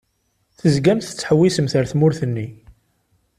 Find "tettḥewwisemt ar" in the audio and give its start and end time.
1.09-1.85